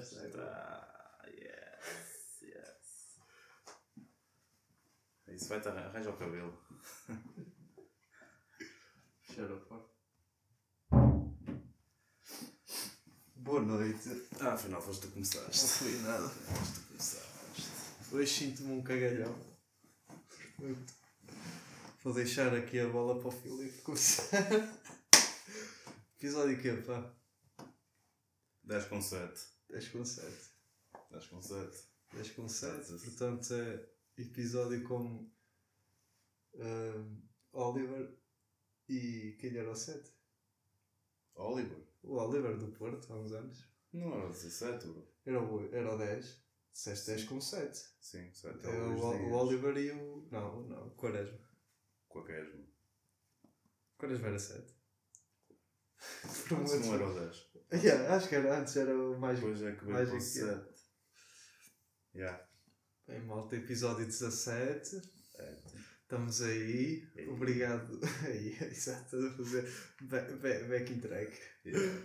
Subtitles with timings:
[0.00, 1.24] Tá.
[1.28, 3.16] Yes, yes.
[5.28, 5.70] Isso vai estar.
[5.74, 6.52] Arranja o cabelo.
[9.22, 9.88] Fechar a porta.
[13.36, 14.28] Boa noite.
[14.38, 15.66] Ah, afinal foste tu que Não começaste.
[15.78, 16.28] fui nada.
[16.28, 18.12] Foste tu que começaste.
[18.12, 19.34] Hoje sinto-me um cagalhão.
[20.58, 20.94] Portanto,
[22.04, 24.28] Vou deixar aqui a bola para o Filipe começar.
[26.20, 27.10] Episódio que é, pá?
[28.62, 29.55] 10 com 7.
[29.70, 30.50] 10 com 7.
[31.10, 31.88] 10 com 7.
[32.12, 32.78] 10 com 7.
[32.78, 33.04] Exato.
[33.04, 35.28] Portanto, é episódio com
[36.58, 38.16] ahm, Oliver
[38.88, 40.10] e quem era o 7?
[41.34, 41.86] Oliver.
[42.02, 43.64] O Oliver do Porto, há uns anos.
[43.92, 45.08] Não era o 17, bro.
[45.24, 46.46] Era o, era o 10.
[46.72, 47.88] Disseste 10 com 7.
[48.00, 50.28] Sim, 7 É o, o Oliver e o.
[50.30, 51.38] Não, não, o Quaresma.
[52.08, 52.64] Com a Quesma.
[53.94, 54.75] O Quaresma era 7.
[56.24, 57.46] Antes não era o 10.
[57.84, 59.38] Yeah, acho que era, antes era o mais.
[59.40, 60.20] Depois é que veio o aqui.
[60.20, 60.64] 7.
[62.14, 62.48] Yeah.
[63.06, 65.02] Bem, malta, episódio 17.
[65.38, 65.56] É.
[66.02, 67.06] Estamos aí.
[67.16, 67.28] Aí.
[67.28, 68.00] Obrigado.
[68.24, 69.68] Aí, exato, a fazer
[70.02, 71.36] ba- ba- backing track.
[71.64, 72.02] Yeah.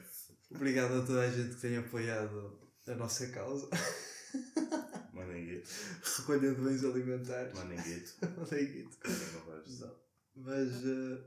[0.50, 3.70] Obrigado a toda a gente que tem apoiado a nossa causa.
[5.14, 5.70] Mandem guito.
[6.18, 7.54] Recolha de bens alimentares.
[7.54, 8.14] Mandem guito.
[8.38, 8.98] Mandei guito.
[9.04, 9.86] Mandem o resto.
[9.86, 10.02] Não.
[10.36, 11.24] Mas, eh,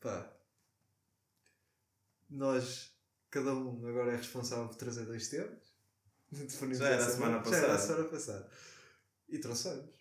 [0.00, 0.37] pá,
[2.28, 2.92] nós,
[3.30, 5.74] cada um agora é responsável por trazer dois temas.
[6.30, 7.78] Definimos Já era a semana Já era a passada.
[7.86, 8.50] semana passada.
[9.28, 9.98] E trouxemos.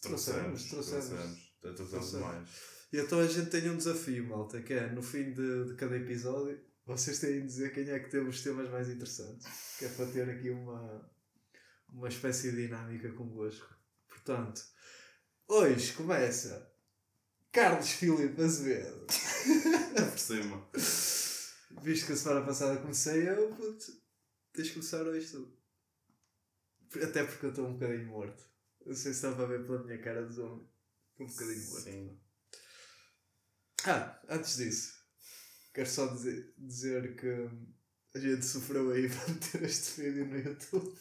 [0.00, 0.64] Trouxemos.
[0.64, 1.38] Trouxemos, Trouxemos.
[1.62, 2.26] Já trouxemos Trouxemos.
[2.26, 2.48] mais.
[2.92, 5.96] E então a gente tem um desafio, malta, que é, no fim de, de cada
[5.96, 9.46] episódio, vocês têm de dizer quem é que teve os temas mais interessantes.
[9.78, 11.10] Que é para ter aqui uma,
[11.88, 13.68] uma espécie de dinâmica convosco.
[14.08, 14.62] Portanto,
[15.46, 16.69] hoje começa
[17.52, 19.06] Carlos Filipe Azevedo.
[20.10, 20.68] Por cima.
[21.82, 23.92] Visto que a semana passada comecei eu, puto,
[24.52, 25.60] tens de começar hoje tu.
[27.02, 28.42] Até porque eu estou um bocadinho morto.
[28.84, 30.68] Não sei se estava a ver pela minha cara de homem.
[31.12, 31.84] Estou um bocadinho morto.
[31.84, 32.20] Sim.
[33.86, 34.94] Ah, antes disso,
[35.72, 37.50] quero só dizer, dizer que
[38.14, 40.98] a gente sofreu aí para meter este vídeo no YouTube.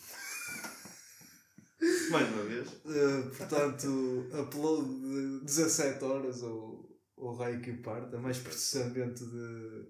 [2.11, 2.67] Mais uma vez.
[2.67, 9.87] Uh, portanto, upload de 17 horas ou, ou raio que parta, mais processamento de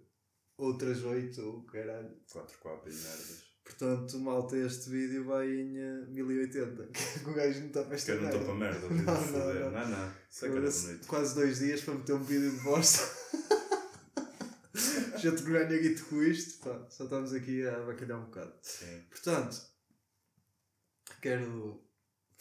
[0.57, 2.15] outras 8 ou caralho.
[2.31, 3.49] 4 copas e merdas.
[3.63, 6.87] Portanto, malta, este vídeo vai em eh, 1080.
[6.87, 8.89] Que o gajo não está para Que esta eu não estou para merda.
[8.89, 9.71] Não, Não, não, não.
[9.71, 10.13] Não, não.
[10.29, 11.07] Isso é que bonito.
[11.07, 13.19] Quase dois dias para meter um vídeo de bosta.
[15.21, 16.63] Já te ganho guito com isto.
[16.63, 18.53] Pá, só estamos aqui a bacalhar um bocado.
[18.61, 19.03] Sim.
[19.09, 19.61] Portanto,
[21.21, 21.81] quero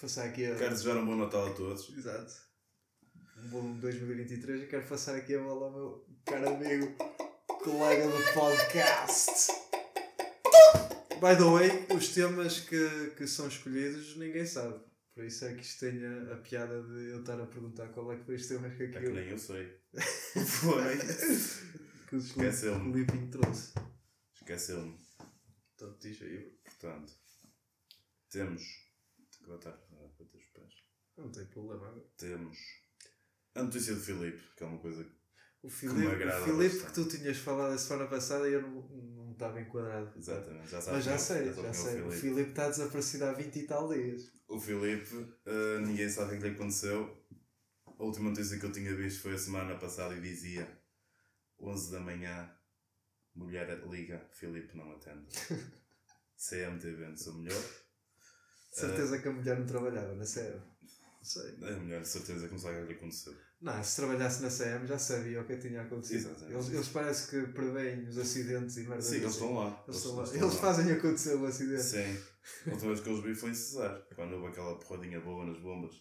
[0.01, 0.55] passar aqui a.
[0.55, 1.89] Quero desejar um bom Natal a todos.
[1.97, 2.33] Exato.
[3.37, 6.97] Um bom 2023 e quero passar aqui a bola ao meu caro amigo,
[7.63, 9.53] colega do podcast.
[11.21, 14.81] By the way, os temas que, que são escolhidos ninguém sabe.
[15.15, 16.01] Por isso é que isto tem
[16.33, 18.89] a, piada de eu estar a perguntar qual é que foi os temas que É
[18.89, 19.77] que nem eu sei.
[20.47, 20.97] foi.
[22.09, 22.93] que o Esqueceu-me.
[22.93, 23.73] Filipinho trouxe.
[24.37, 24.97] Esqueceu-me.
[25.75, 26.57] Então diz aí.
[26.63, 27.13] Portanto,
[28.31, 28.63] temos.
[29.17, 30.75] Tenho que botar ah, para os pés.
[31.17, 32.05] não tem problema.
[32.17, 32.59] Temos
[33.55, 35.19] a notícia do Filipe, que é uma coisa que.
[35.61, 37.09] O me Filipe, agrada o Filipe que bastante.
[37.09, 40.17] tu tinhas falado a semana passada e eu não, não estava enquadrado.
[40.17, 41.05] Exatamente, já Mas sabes.
[41.05, 42.01] já quem é- sei, já é sei.
[42.03, 42.21] O O Filipe.
[42.21, 44.23] Filipe está desaparecido há 20 e tal dias.
[44.47, 47.27] O Filipe, ah, ninguém sabe o que lhe aconteceu.
[47.87, 50.81] A última notícia que eu tinha visto foi a semana passada e dizia
[51.59, 52.49] 11 da manhã,
[53.35, 55.27] mulher liga, Filipe não atende.
[56.39, 57.61] CMTV no seu melhor.
[58.79, 60.61] Certeza que a mulher não trabalhava na CM.
[61.19, 61.55] Não sei.
[61.63, 63.35] A mulher de certeza que não sabe o que aconteceu.
[63.61, 66.29] Não, se trabalhasse na CM já sabia o que tinha acontecido.
[66.31, 66.53] Exatamente.
[66.55, 69.03] Eles, eles parece que preveem os acidentes e merda.
[69.03, 69.85] Sim, eles estão lá.
[69.89, 70.23] Eles, estão lá.
[70.29, 70.51] Eles lá.
[70.51, 71.83] fazem acontecer o acidente.
[71.83, 72.19] Sim.
[72.67, 75.45] A última vez que eu os vi foi em Cesar, quando houve aquela porradinha boa
[75.45, 75.93] nas bombas.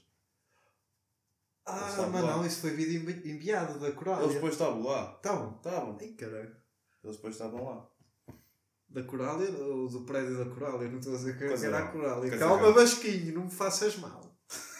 [1.66, 2.38] Ah, mas lá.
[2.38, 4.24] não, isso foi vídeo envi- enviado da Corália.
[4.24, 5.16] Eles depois estavam lá.
[5.18, 5.56] Estavam?
[5.58, 5.98] Estavam.
[6.00, 6.56] Ai caralho.
[7.04, 7.90] Eles depois estavam lá.
[8.98, 10.90] Da Corália ou do prédio da Corália?
[10.90, 11.88] Não estou a dizer que Coisa era não.
[11.88, 12.38] a Corália.
[12.40, 12.74] Calma, não.
[12.74, 14.36] Vasquinho, não me faças mal.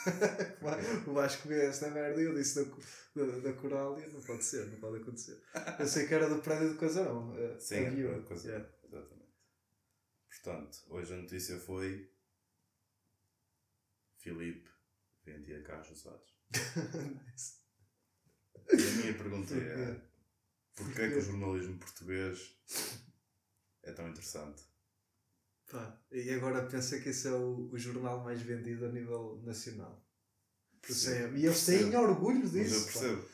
[1.06, 4.08] o Vasco vê esta merda e eu disse da, da, da Corália.
[4.08, 5.40] Não pode ser, não pode acontecer.
[5.78, 7.32] Eu sei que era do prédio do Casarão.
[7.36, 8.48] a- Sim, a é coisa.
[8.48, 8.70] Yeah.
[8.86, 9.34] Exatamente.
[10.32, 12.10] Portanto, hoje a notícia foi.
[14.18, 14.68] Filipe
[15.26, 16.36] vendia carros usados.
[18.70, 20.02] E a minha pergunta é:
[20.76, 22.58] porquê é que o jornalismo português
[23.90, 24.64] é tão interessante?
[25.72, 30.06] Pá, e agora pensa que esse é o, o jornal mais vendido a nível nacional.
[30.82, 31.36] Percebo?
[31.38, 32.76] E eles têm orgulho Mas disso.
[32.76, 32.92] eu pá.
[32.92, 33.28] percebo.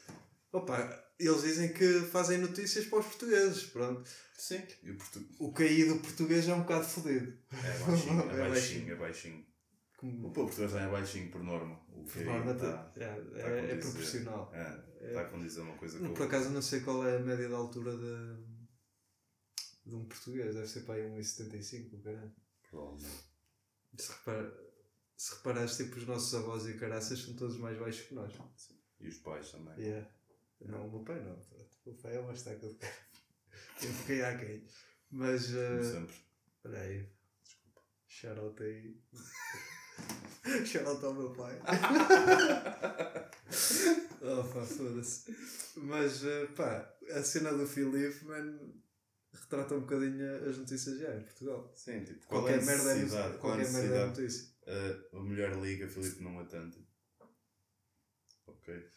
[0.52, 3.64] Opa, eles dizem que fazem notícias para os portugueses.
[3.66, 4.10] Pronto.
[4.38, 4.62] Sim.
[4.84, 5.28] O portu...
[5.40, 7.38] O caído português é um bocado fodido.
[7.52, 9.46] É baixinho, é É baixinho, é baixinho.
[10.02, 11.80] O povo português é baixinho por norma.
[11.90, 13.80] O Por norma, tá- é, é, a é condizer.
[13.80, 14.52] proporcional.
[14.54, 17.54] É, está a condizer uma coisa Por acaso não sei qual é a média de
[17.54, 18.53] altura de,
[19.85, 20.56] de um português.
[20.56, 22.31] Deve ser para aí 1,75, caralho.
[22.69, 23.24] Provavelmente.
[23.97, 24.74] Se, repara,
[25.15, 28.33] se reparares, tipo, os nossos avós e caraças são todos mais baixos que nós.
[29.00, 29.77] E os pais também.
[29.80, 30.09] Yeah.
[30.62, 31.38] Não, o meu pai não.
[31.85, 32.97] O pai é uma estaca de cara.
[33.81, 34.65] Eu fiquei aquém.
[35.12, 36.15] Mas, Como uh, sempre.
[36.63, 37.09] olha aí.
[38.07, 38.97] Shoutout aí.
[40.65, 41.59] Shoutout ao meu pai.
[44.21, 45.35] oh pá, foda-se.
[45.75, 48.81] Mas, uh, pá, a cena do Filipe, mano,
[49.33, 51.71] retrata um bocadinho as notícias já em Portugal.
[51.75, 53.18] Sim, tipo, qual Qualquer é a merda é notícia.
[53.18, 54.53] Qual é a Qualquer merda é notícia.
[54.65, 56.85] A, a melhor liga, Filipe não atende.
[58.47, 58.89] Ok,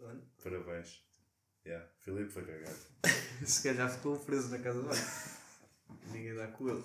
[0.00, 1.04] Olha, parabéns.
[1.64, 2.76] Yeah, Filipe foi cagado.
[3.46, 6.12] Se calhar ficou preso na casa de banho.
[6.12, 6.82] Ninguém dá com ele.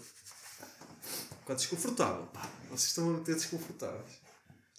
[1.40, 2.48] Ficou desconfortável, pá.
[2.70, 4.22] Vocês estão a meter desconfortáveis.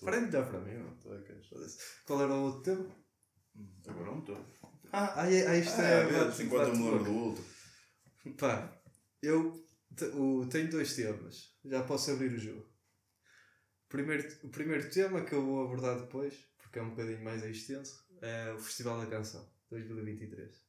[0.01, 1.49] Parem de dar para mim, a queixar.
[1.49, 1.79] Foda-se.
[2.07, 2.87] Qual era o outro tema?
[3.89, 4.47] Agora não estou.
[4.93, 6.03] Ah, ah, é- isto Ah, é.
[6.03, 7.45] é, enquanto eu me lembro do outro.
[8.37, 8.81] Pá,
[9.23, 9.53] eu
[10.15, 11.55] o- tenho dois temas.
[11.65, 12.69] Já posso abrir o jogo.
[13.89, 18.05] Primeiro, o primeiro tema que eu vou abordar depois, porque é um bocadinho mais extenso,
[18.21, 20.63] é o Festival da Canção 2023.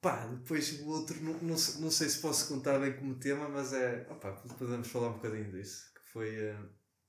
[0.00, 3.72] Pá, depois o outro, não, não, não sei se posso contar bem como tema, mas
[3.72, 4.06] é.
[4.10, 5.92] Opá, podemos falar um bocadinho disso.
[5.94, 6.58] Que foi eh,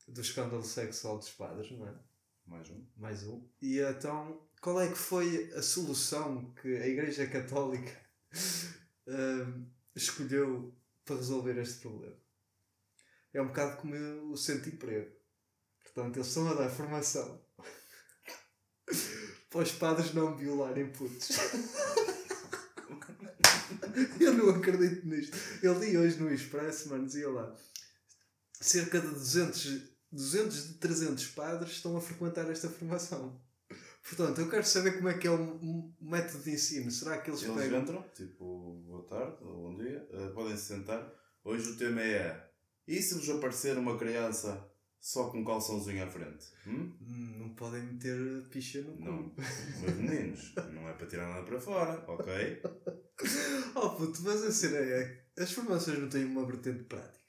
[0.07, 1.95] do escândalo sexual dos padres, não é?
[2.45, 2.85] Mais um.
[2.97, 3.47] mais um.
[3.61, 7.91] E então, qual é que foi a solução que a Igreja Católica
[9.95, 10.75] escolheu
[11.05, 12.15] para resolver este problema?
[13.33, 13.95] É um bocado como
[14.31, 15.15] o centro-emprego.
[15.83, 17.43] Portanto, eles estão a dar formação
[19.49, 21.29] para os padres não violarem putos.
[24.19, 25.35] Eu não acredito nisto.
[25.61, 27.55] Ele li hoje no Expresso, mano, dizia lá
[28.61, 29.81] cerca de 200,
[30.11, 33.41] 200 de 300 padres estão a frequentar esta formação.
[34.03, 36.89] Portanto, eu quero saber como é que é o, método de ensino.
[36.91, 37.81] Será que eles, Eles pegam...
[37.81, 41.11] entram, tipo, boa tarde ou bom dia, eh, podem se sentar.
[41.43, 42.49] Hoje o tema é:
[42.87, 44.67] e se vos aparecer uma criança
[44.99, 46.45] só com um calçãozinho à frente?
[46.67, 46.95] Hum?
[47.01, 48.17] Hum, Não podem meter
[48.49, 49.03] picha no cu.
[49.03, 49.35] Não.
[49.81, 52.61] Meus meninos, não é para tirar nada para fora, ok?
[53.75, 57.21] Oh puto, mas a cena é as formações não têm uma vertente prática.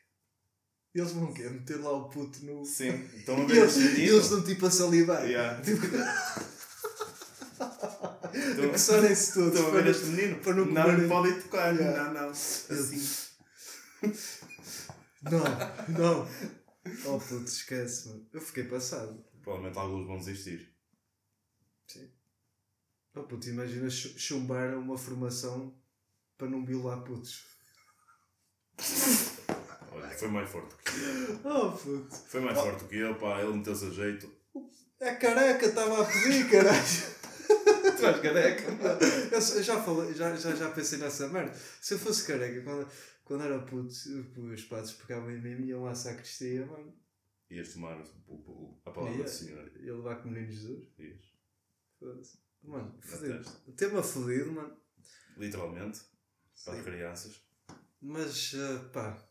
[0.95, 1.49] Eles vão quê?
[1.49, 2.65] Meter lá o puto no...
[2.65, 5.25] Sim, estão a ver eles, e eles estão tipo a salivar.
[5.25, 5.61] Yeah.
[5.63, 5.83] Tipo,
[8.35, 9.55] Estão- coçarem-se todos.
[9.55, 10.39] Estão a ver este menino?
[10.41, 11.75] para não não lhe podem tocar.
[11.75, 12.13] Yeah.
[12.13, 12.31] Não, não.
[12.31, 13.29] Assim.
[15.23, 15.39] Não,
[15.97, 16.29] não.
[17.07, 18.27] Oh puto, esquece, mano.
[18.33, 19.25] Eu fiquei passado.
[19.41, 20.75] Provavelmente alguns vão desistir.
[23.15, 25.73] Oh puto, imagina chu- chumbar uma formação
[26.37, 27.45] para não violar putos.
[29.93, 31.41] Olha, foi mais forte que eu.
[31.45, 32.17] Oh puto.
[32.27, 33.41] Foi mais forte que eu, pá.
[33.43, 34.29] Ele meteu-se a jeito.
[34.99, 37.22] É careca, estava a pedir, caralho.
[38.03, 38.63] Tu és careca,
[39.33, 41.55] Eu, eu já, falei, já, já, já pensei nessa merda.
[41.81, 42.89] Se eu fosse careca, quando,
[43.25, 46.93] quando era puto, os padres pegavam em mim e iam à sacristia, mano.
[47.51, 49.71] Ias tomar o- o- a palavra do Senhor.
[49.81, 50.89] ia levar com o menino Jesus.
[50.99, 52.39] Ias.
[52.63, 53.45] Mano, fodido.
[53.77, 54.77] Tema fodido, mano.
[55.37, 56.01] Literalmente.
[56.65, 56.79] Para Sim.
[56.81, 57.43] as crianças.
[58.01, 59.29] Mas, ah, pá.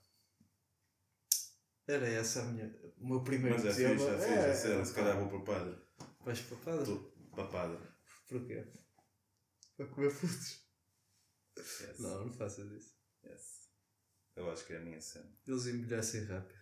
[1.88, 3.96] Era essa a minha, o meu primeiro Mas é tema.
[4.00, 4.34] fixe, é fixe.
[4.34, 4.81] É, cena.
[4.81, 5.77] é, Se calhar vou para o padre.
[6.24, 6.81] Vais para padre?
[6.81, 7.77] Estou para padre.
[8.31, 8.65] Porquê?
[9.75, 10.65] Para comer putos?
[11.57, 12.00] Yes.
[12.00, 12.95] Não, não faças isso.
[13.25, 13.69] Yes.
[14.38, 15.29] Eu acho que é a minha cena.
[15.45, 16.61] Eles envelhecem rápido.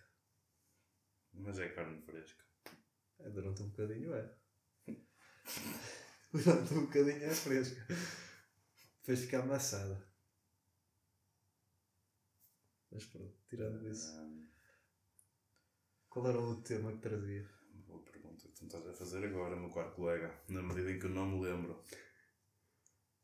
[1.32, 2.44] Mas é carne fresca.
[3.20, 4.36] É, durante um bocadinho é.
[6.34, 7.86] durante um bocadinho é fresca.
[8.98, 10.04] Depois fica amassada.
[12.90, 14.10] Mas pronto, tirando isso.
[14.18, 14.48] Hum,
[16.08, 17.48] Qual era o outro tema que trazia?
[18.60, 20.32] Tu estás a fazer agora, meu caro colega.
[20.48, 21.82] Na medida em que eu não me lembro.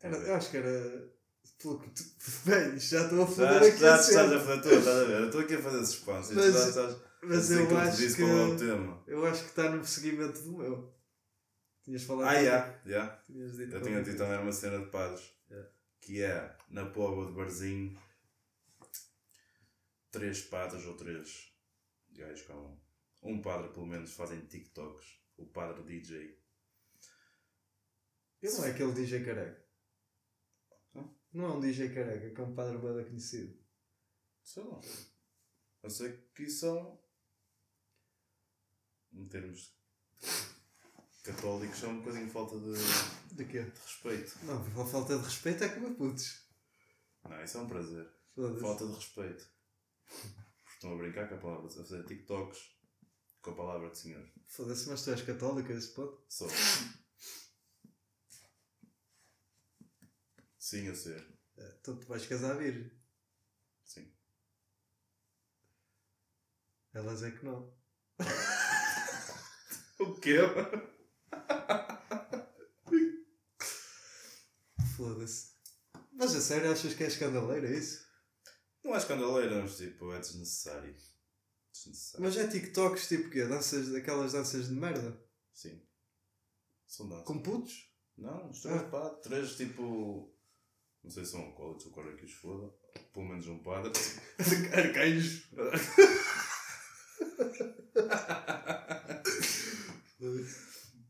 [0.00, 1.14] Era, eu acho que era.
[1.59, 2.02] Pelo que tu.
[2.45, 5.21] Bem, já estou a já, aqui já estás a fazer tudo, estás a ver?
[5.21, 6.33] Eu estou aqui a fazer suspense.
[6.33, 8.14] e tu Mas- já estás Mas eu acho que.
[8.16, 9.05] qual é o tema.
[9.07, 10.95] Eu acho que está no seguimento do meu.
[11.85, 12.28] Tinhas falado.
[12.37, 13.23] Ah, já, já.
[13.28, 14.19] Dito Eu tinha dito coisa.
[14.19, 15.33] também uma cena de padres.
[15.49, 15.71] Yeah.
[16.00, 17.97] Que é, na pova de barzinho,
[20.11, 21.52] três padres ou três
[22.11, 22.76] gajos com
[23.23, 25.07] um padre pelo menos fazem TikToks.
[25.37, 26.38] O padre DJ.
[28.43, 29.66] Ele não é aquele DJ careca.
[30.95, 31.05] Hã?
[31.33, 33.59] Não é um DJ careca, que é um padre bada conhecido.
[34.43, 34.81] Sei lá.
[35.83, 37.00] Eu sei que são.
[39.12, 39.75] Em termos.
[41.25, 43.62] católicos são um bocadinho falta de, De quê?
[43.62, 44.38] de respeito.
[44.45, 46.47] Não, a falta de respeito é comer putos.
[47.25, 48.09] Não, isso é um prazer.
[48.61, 49.49] Falta de respeito.
[50.75, 52.75] Estão a brincar com a palavra, a fazer TikToks
[53.46, 54.28] com a palavra de Senhor.
[54.48, 56.20] Foda-se, mas tu és católico a esse ponto?
[56.28, 56.46] Só.
[60.58, 61.14] Sim, eu sei.
[61.56, 62.90] É, Então tu vais casar virgem.
[63.84, 64.12] Sim.
[66.92, 67.72] Elas é que não.
[69.98, 70.36] O quê?
[74.94, 75.52] Foda-se.
[76.12, 78.06] Mas a sério achas que é escandaleiro, é isso?
[78.84, 80.94] Não é escandaleiro, mas tipo, é desnecessário.
[81.85, 82.25] Desnecessário.
[82.26, 83.45] Mas é TikToks tipo quê?
[83.47, 85.21] Danças, aquelas danças de merda?
[85.52, 85.83] Sim.
[86.87, 87.26] São danças.
[87.26, 87.92] Com putos?
[88.16, 88.88] Não, os três Ah.
[88.88, 90.33] padres, três tipo.
[91.04, 92.73] Não sei se são alcoólicos ou qual é que os foda.
[93.12, 93.92] Pelo menos um padre.
[94.75, 95.49] Arcanjos.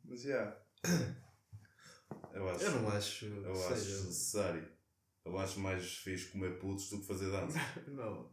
[0.05, 0.63] Mas já.
[2.33, 2.65] Eu acho.
[2.65, 3.27] Eu não acho.
[3.27, 4.77] Eu que acho seja- necessário.
[5.25, 7.59] Eu acho mais fixe comer putos do que fazer dança.
[7.89, 8.33] Não.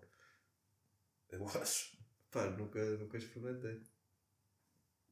[1.30, 1.98] Eu acho.
[2.34, 3.80] Pá, nunca, nunca experimentei.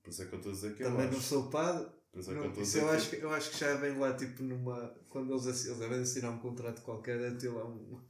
[0.04, 1.28] Por isso é que eu estou a dizer que Também eu não acho.
[1.28, 1.88] sou padre.
[2.12, 3.52] Por isso é que eu Não, estou a dizer eu que acho, que, eu acho
[3.52, 4.90] que já vem lá tipo numa.
[5.10, 8.04] Quando eles, assi- eles devem assinar um contrato qualquer, deve ter lá um,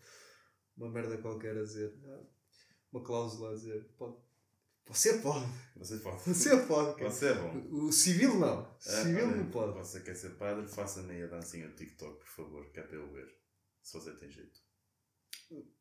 [0.77, 1.93] uma merda qualquer a dizer.
[2.05, 2.23] ah,
[2.91, 3.83] Uma cláusula a dizer.
[3.97, 4.15] Pode.
[4.87, 5.45] Você pode.
[5.75, 6.23] Você pode.
[6.33, 7.03] Você pode.
[7.03, 7.85] Você é bom.
[7.87, 8.61] O civil não.
[8.65, 9.73] Ah, Civil não pode.
[9.77, 10.67] Você quer ser padre?
[10.67, 13.27] Faça-me a dancinha do TikTok, por favor, que é para eu ver.
[13.83, 14.60] Se você tem jeito.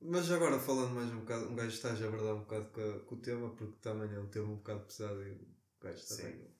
[0.00, 3.00] Mas agora falando mais um bocado, um gajo está a abordar um bocado com, a-
[3.00, 5.46] com o tema, porque também é um tema um bocado pesado e o
[5.80, 6.54] gajo também Sim.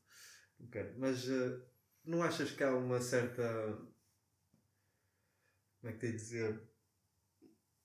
[0.60, 0.94] não, quer.
[0.96, 1.60] Mas eh,
[2.04, 3.42] não achas que há uma certa.
[5.80, 6.62] Como é que tem de dizer?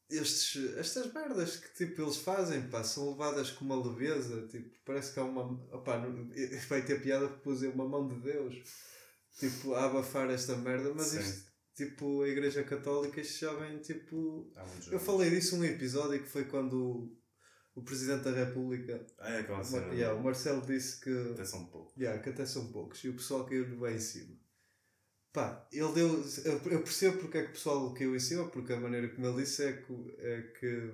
[0.07, 4.47] Estes, estas merdas que tipo, eles fazem pá, são levadas com uma leveza.
[4.47, 5.43] Tipo, parece que há uma.
[5.75, 6.29] Opá, não-
[6.69, 8.55] vai ter piada porque pus uma mão de Deus
[9.39, 11.19] tipo, a abafar esta merda, mas Sim.
[11.19, 14.51] isto, tipo, a Igreja Católica já vem tipo.
[14.89, 17.13] Eu falei disso num episódio que foi quando
[17.75, 19.93] o, Presidente da República, Ah, é aquela o cena.
[19.93, 21.93] Yeah, o Marcelo, disse que, Até são um pouco.
[21.99, 24.35] yeah, que até são poucos e o pessoal caiu-lhe bem em cima.
[25.33, 26.23] Pá, ele deu.
[26.45, 29.43] Eu, percebo porque é que o pessoal caiu em cima, porque a maneira como ele
[29.43, 30.93] disse é que, é que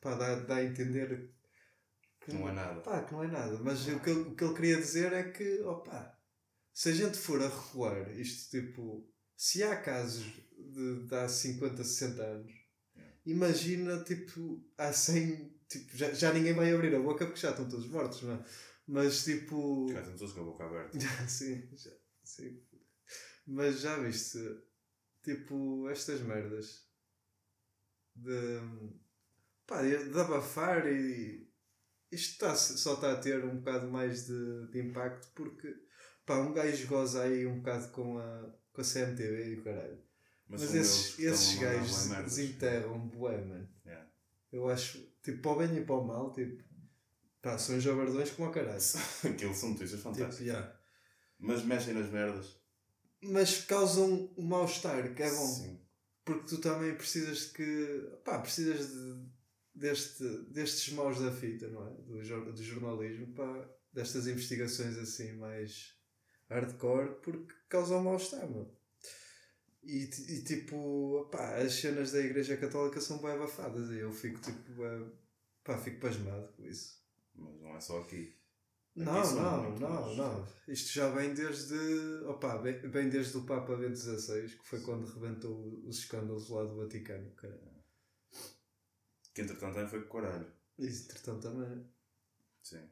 [0.00, 1.32] pá, dá, dá a entender
[2.20, 2.80] que Não é nada.
[2.80, 3.56] Pá, que não é nada.
[3.62, 6.18] Mas o que, ele, o que ele queria dizer é que, opá,
[6.72, 9.08] se a gente for a regular isto, tipo,
[9.38, 10.26] se há casos
[10.58, 12.52] de, de há 50, 60 anos,
[12.96, 13.14] Yeah.
[13.26, 17.68] imagina, tipo, há 100, tipo, já, já ninguém vai abrir a boca porque já estão
[17.68, 18.44] todos mortos, não é?
[18.88, 20.98] Mas, tipo, Já estão todos com a boca aberta.
[21.28, 21.92] sim, já,
[22.24, 22.60] sim.
[23.46, 24.38] Mas já viste,
[25.22, 26.88] tipo, estas merdas
[28.16, 28.60] de,
[29.66, 31.48] pá, de abafar e
[32.10, 35.72] isto está, só está a ter um bocado mais de, de impacto porque,
[36.26, 39.98] pá, um gajo goza aí um bocado com a, com a CMTV e o caralho.
[40.48, 43.68] Mas, eles esses, esses a gajos desenterram bué, mano.
[43.84, 44.08] Yeah.
[44.52, 46.62] Eu acho, tipo, para o bem e para o mal, tipo,
[47.42, 48.78] pá, são jabardões como o caralho.
[49.24, 50.40] Aquilo são notícias Tipo, fantásticas.
[50.46, 50.74] yeah.
[51.40, 52.56] Mas mexem nas merdas.
[53.22, 55.46] mas causam um mal-estar, que é bom.
[55.46, 55.80] Sim.
[56.24, 58.10] Porque tu também precisas de que.
[58.24, 59.26] pá, precisas de,
[59.74, 61.90] deste, destes maus da fita, não é?
[62.02, 65.97] Do, do jornalismo, pá, destas investigações assim mais
[66.48, 68.70] hardcore, porque causam mal-estar, meu.
[69.82, 74.40] E, e tipo, pá, as cenas da Igreja Católica são bem abafadas e eu fico
[74.40, 75.10] tipo, bué-
[75.64, 76.98] pá, fico pasmado com isso.
[77.34, 78.36] Mas não é só aqui.
[78.96, 80.48] Não, são não, muito não, mais- não.
[80.66, 81.74] Isto já vem desde.
[82.26, 86.64] Opa, bem, bem desde o Papa Bento XVI, que foi quando rebentou os escândalos lá
[86.64, 87.30] do Vaticano.
[87.36, 87.60] Cara.
[89.32, 90.52] Que entretanto também foi com caralho.
[90.78, 91.86] Isso, entretanto, também,
[92.62, 92.88] Sim.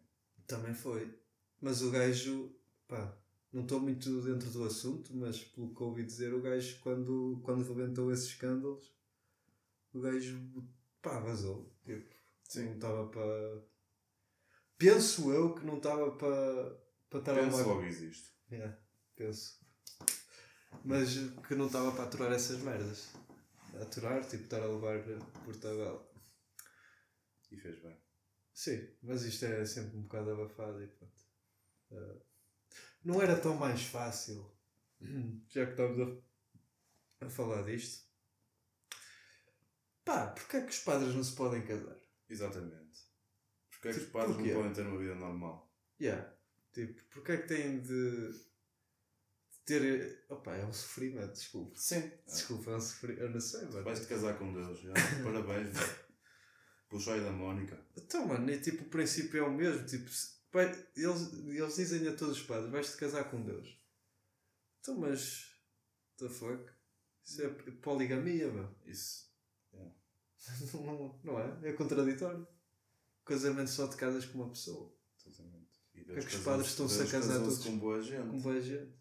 [0.47, 1.19] também foi.
[1.61, 2.55] Mas o gajo,
[2.87, 3.17] pá,
[3.57, 7.67] não estou muito dentro do assunto, mas pelo que ouvi dizer, o gajo, quando, quando
[7.67, 8.95] rebentou esses escândalos,
[9.95, 10.39] o gajo,
[11.01, 11.75] pá, vazou.
[11.83, 12.67] Tipo, Sim.
[12.67, 13.65] não estava para.
[14.77, 18.31] Penso eu que não estava para para estar a Penso logo existe.
[18.53, 18.79] Yeah,
[19.17, 19.59] penso.
[20.85, 21.15] Mas
[21.49, 23.09] que não estava para aturar essas merdas.
[23.81, 25.03] Aturar, tipo, estar a levar
[25.45, 26.07] por tabela.
[27.51, 27.97] E fez bem.
[28.53, 31.25] Sim, mas isto é sempre um bocado abafado e pronto.
[31.93, 32.26] Ah,
[33.07, 34.51] não era tão mais fácil,
[35.49, 35.99] já que estamos
[37.21, 38.05] a, a falar disto.
[40.05, 41.97] Pá, porque é que os padres não se podem casar?
[42.29, 42.99] Exatamente.
[43.71, 44.53] Porque é que os Tipo, padres porquê?
[44.53, 45.73] não podem ter uma vida normal?
[46.01, 46.33] Yeah.
[46.73, 50.25] Tipo, porque é que têm de, de ter.
[50.29, 51.77] Opa, é um sofrimento, desculpa.
[51.79, 52.13] Sim.
[52.27, 53.21] Desculpa, é um sofrimento.
[53.23, 53.83] Eu não sei, mano.
[53.85, 54.81] Vais-te casar com Deus.
[54.81, 54.93] já.
[55.25, 55.75] Parabéns.
[55.75, 56.07] mano.
[56.89, 57.85] Puxa aí da Mónica.
[57.97, 59.85] Então, mano, e tipo, o princípio é o mesmo.
[59.87, 60.09] Tipo,
[60.57, 63.79] vai- eles, eles dizem a todos os padres: vais-te casar com Deus.
[64.81, 65.55] Então, mas.
[66.17, 66.71] The fuck?
[67.25, 67.49] Isso é
[67.83, 68.75] poligamia, meu.
[68.85, 69.27] Isso.
[70.75, 71.71] Não, não é?
[71.71, 72.47] É contraditório.
[73.25, 74.95] Casamento só te casas com uma pessoa.
[75.27, 75.75] Exatamente.
[75.93, 77.59] E Porque é que os padres estão-se a casar todos?
[77.65, 78.29] com boa gente.
[78.31, 78.95] Com boa gente.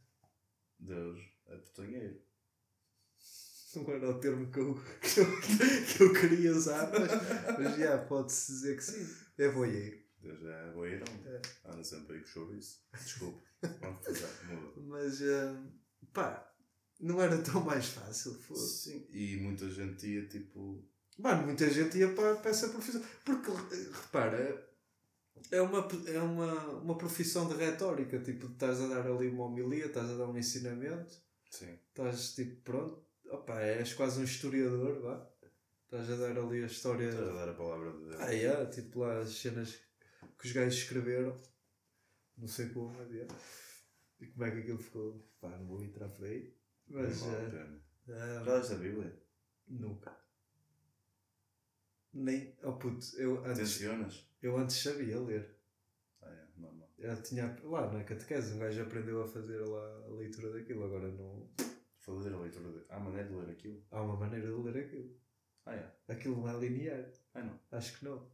[0.79, 2.19] Deus é putanheiro.
[3.75, 7.97] Não era o termo que eu, que eu, que eu queria usar, mas, mas já,
[8.05, 9.05] pode-se dizer que sim.
[9.37, 10.03] É voyeiro.
[10.25, 11.05] Deus é boeirão.
[11.25, 11.41] É.
[11.65, 12.81] Anda sempre aí com chouriço.
[12.93, 13.45] Desculpe.
[13.61, 14.73] Muda.
[14.87, 15.71] Mas, hum,
[16.13, 16.51] pá,
[16.99, 18.33] não era tão mais fácil.
[18.55, 19.07] Sim.
[19.11, 20.83] E muita gente ia tipo.
[21.17, 23.01] Mano, muita gente ia para, para essa profissão.
[23.23, 23.51] Porque,
[23.91, 24.69] repara,
[25.51, 28.19] é uma, é uma, uma profissão de retórica.
[28.19, 31.13] Tipo, estás a dar ali uma homilia, estás a dar um ensinamento,
[31.49, 31.77] Sim.
[31.89, 35.29] estás tipo, pronto, opa, és quase um historiador, vá.
[35.85, 37.07] Estás a dar ali a história.
[37.07, 38.19] Estás a dar a palavra de Deus.
[38.19, 39.79] Ah, é, tipo lá as cenas
[40.39, 41.35] que os gajos escreveram.
[42.37, 43.27] Não sei como, mas é.
[44.19, 45.19] E como é que aquilo ficou?
[45.39, 46.53] Pá, não vou entrar por aí.
[46.87, 47.21] Mas.
[47.21, 47.81] Não vale a pena.
[48.09, 49.21] ah, Já leste a Bíblia?
[49.67, 50.17] Nunca.
[52.13, 52.55] Nem.
[52.63, 54.29] Oh puto, eu antes, Tensionas?
[54.41, 55.57] eu antes sabia ler.
[56.21, 56.89] Ah, é, normal.
[56.97, 57.57] Eu tinha.
[57.63, 60.85] Lá na catequese, um gajo aprendeu a fazer lá a leitura daquilo.
[60.85, 61.49] Agora não.
[61.99, 62.85] Fazer a leitura de.
[62.89, 63.83] Há maneira de ler aquilo?
[63.91, 65.17] Há uma maneira de ler aquilo.
[65.65, 65.91] Ah, é.
[66.07, 67.11] Aquilo não é linear.
[67.33, 67.59] Ah, não.
[67.71, 68.29] Acho que não.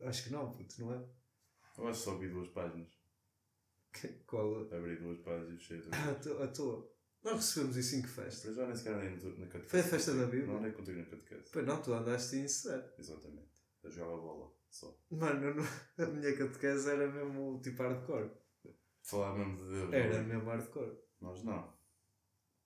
[0.00, 1.08] Acho que não, puto, não é?
[1.78, 2.88] Eu acho que só vi duas páginas.
[3.92, 4.62] Que- Qual?
[4.72, 6.10] Abri duas páginas e fechei Ah, outra.
[6.10, 6.92] à toa- à toa.
[7.24, 8.46] Nós recebemos isso em que festa?
[8.48, 9.68] Mas já nem sequer andei na catequese.
[9.70, 10.46] Foi a festa da Bíblia?
[10.46, 11.50] Não andei contigo na catequese.
[11.52, 12.94] Pois não, tu andaste a ensinar.
[12.98, 13.50] Exatamente.
[13.82, 14.52] Eu jogava bola.
[14.70, 14.98] Só.
[15.10, 15.64] Mano, não-
[16.04, 18.30] a minha catequese era mesmo tipo hardcore.
[19.02, 19.92] Falar mesmo de Deus.
[19.92, 20.22] Era não é?
[20.34, 20.98] mesmo hardcore.
[21.20, 21.76] Nós não.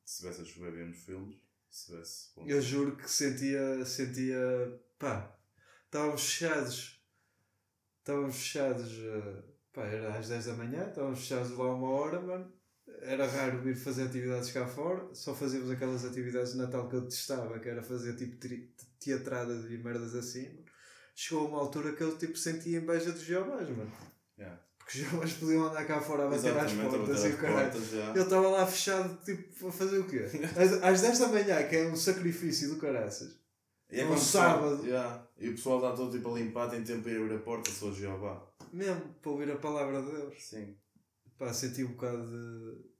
[0.04, 1.36] Se estivesse a chover, víamos filmes.
[1.70, 2.32] Se tivesse.
[2.46, 4.36] Eu juro que sentia, sentia,
[4.98, 5.38] pá,
[5.84, 6.99] estávamos fechados,
[8.00, 9.42] estávamos fechados, eh,
[9.72, 12.52] pá, era às 10 da manhã, estávamos fechados lá uma hora, mano.
[13.02, 17.02] Era raro vir fazer atividades cá fora, só fazíamos aquelas atividades de Natal que eu
[17.02, 18.36] detestava, que era fazer tipo
[18.98, 20.58] teatradas e merdas assim.
[21.14, 23.92] Chegou uma altura que eu tipo sentia inveja dos Jeovás, mano.
[24.36, 24.60] Yeah.
[24.76, 27.72] Porque os Jeovás podiam andar cá fora a bater às portas e o caralho.
[28.14, 30.26] Eu estava lá fechado, tipo, a fazer o quê?
[30.56, 33.39] Às, às 10 da manhã, que é um sacrifício do caraças.
[33.90, 34.84] E é Um sábado.
[34.84, 35.26] Yeah.
[35.38, 37.70] E o pessoal está todo tipo a limpar, tem tempo para ir abrir a porta,
[37.70, 38.46] sou Jeová.
[38.72, 40.42] Mesmo para ouvir a palavra de Deus.
[40.42, 40.76] Sim.
[41.38, 42.90] Pá, senti um bocado de.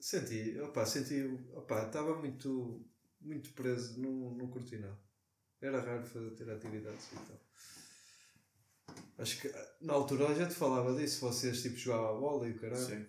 [0.00, 1.22] Senti, opá, senti.
[1.54, 2.84] Opá, estava muito,
[3.20, 4.98] muito preso, não, não curti nada.
[5.60, 7.40] Era raro fazer, ter atividades e tal.
[9.18, 12.58] Acho que na altura a gente falava disso, vocês tipo jogavam a bola e o
[12.58, 12.84] caralho.
[12.84, 13.06] Sim.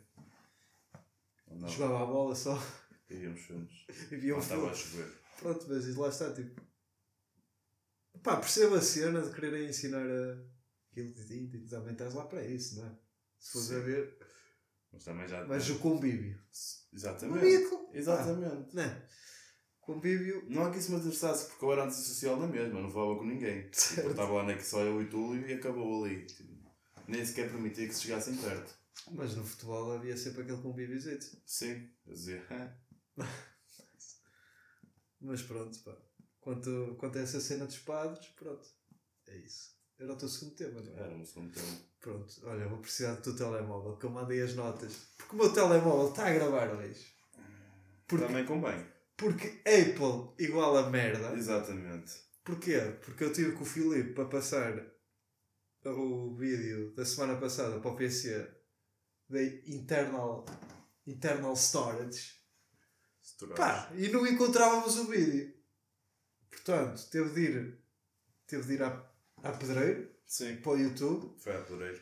[1.52, 2.58] Não, Jogava a bola só
[3.10, 3.86] e víamos filmes.
[4.12, 4.80] e viam Não estava a filmes.
[4.80, 5.22] chover.
[5.40, 6.62] Pronto, mas lá está, tipo.
[8.24, 10.06] Pá, percebo a cena de quererem ensinar
[10.92, 12.98] aquilo de ti, também estás lá para isso, não é?
[13.40, 14.18] Se fores a ver,
[14.92, 15.46] Mas também já.
[15.46, 16.40] mas o convívio.
[16.94, 17.40] Exatamente.
[17.40, 17.90] Convívio.
[17.94, 18.76] Exatamente.
[18.76, 19.08] Não é?
[19.82, 20.46] Convívio.
[20.50, 23.26] Não há que isso me interessasse, porque eu era antissocial na mesma, não falava com
[23.26, 23.66] ninguém.
[23.68, 24.10] Eu Certo.
[24.12, 26.26] estava lá na que só eu e Túlio e acabou ali.
[26.26, 26.54] Tipo,
[27.08, 28.74] Nem sequer permitia que se chegassem perto.
[29.12, 31.26] Mas no futebol havia sempre aquele convíviozito.
[31.46, 32.74] Sim, eu dizia, "Ah,
[35.20, 35.98] Mas pronto, pá.
[36.44, 38.68] Quanto, quanto a essa cena dos padres, pronto.
[39.28, 39.72] É isso.
[39.98, 41.00] Era o teu segundo tema, não é?
[41.00, 41.82] era no segundo tempo.
[42.02, 44.94] Pronto, olha, vou precisar do teu telemóvel, que eu mandei as notas.
[45.18, 47.14] Porque o meu telemóvel está a gravar hoje.
[48.06, 48.86] Porque, Também convém.
[49.16, 51.34] porque Apple igual a merda.
[51.34, 52.12] Exatamente.
[52.44, 52.78] Porquê?
[53.06, 54.86] Porque eu tive com o Filipe para passar
[55.86, 58.54] o vídeo da semana passada para o PC
[59.30, 60.44] da internal,
[61.08, 62.34] internal storage.
[63.22, 63.58] Estourados.
[63.58, 65.53] Pá, e não encontrávamos o vídeo.
[66.54, 67.78] Portanto, teve de ir,
[68.48, 69.12] teve de ir à,
[69.44, 71.34] à pedreiro, Sim, para o YouTube.
[71.40, 72.02] foi a poder.